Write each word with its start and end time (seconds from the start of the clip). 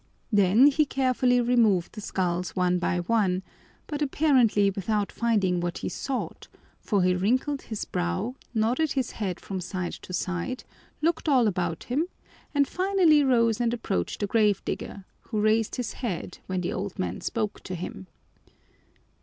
Then 0.31 0.65
he 0.65 0.83
carefully 0.83 1.39
removed 1.41 1.93
the 1.93 2.01
skulls 2.01 2.55
one 2.55 2.79
by 2.79 3.01
one, 3.01 3.43
but 3.85 4.01
apparently 4.01 4.71
without 4.71 5.11
finding 5.11 5.59
what 5.59 5.77
he 5.77 5.89
sought, 5.89 6.47
for 6.79 7.03
he 7.03 7.13
wrinkled 7.15 7.61
his 7.61 7.85
brow, 7.85 8.33
nodded 8.51 8.93
his 8.93 9.11
head 9.11 9.39
from 9.39 9.61
side 9.61 9.93
to 9.93 10.11
side, 10.11 10.63
looked 11.03 11.29
all 11.29 11.45
about 11.47 11.83
him, 11.83 12.07
and 12.51 12.67
finally 12.67 13.23
rose 13.23 13.61
and 13.61 13.75
approached 13.75 14.21
the 14.21 14.25
grave 14.25 14.65
digger, 14.65 15.05
who 15.19 15.39
raised 15.39 15.75
his 15.75 15.93
head 15.93 16.39
when 16.47 16.61
the 16.61 16.73
old 16.73 16.97
man 16.97 17.21
spoke 17.21 17.61
to 17.61 17.75
him. 17.75 18.07